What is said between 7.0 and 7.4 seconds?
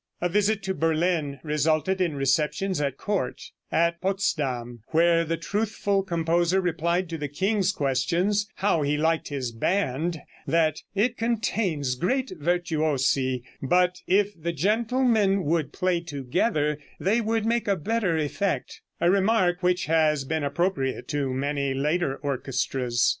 to the